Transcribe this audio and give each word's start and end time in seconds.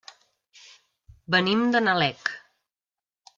Venim 1.35 1.61
de 1.75 1.83
Nalec. 1.89 2.33